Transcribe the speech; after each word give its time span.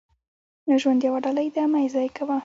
•ژوند 0.81 1.01
یوه 1.07 1.19
ډالۍ 1.23 1.47
ده، 1.55 1.63
مه 1.71 1.79
یې 1.83 1.89
ضایع 1.93 2.11
کوه. 2.17 2.37